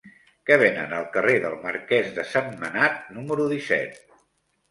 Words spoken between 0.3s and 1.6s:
Què venen al carrer del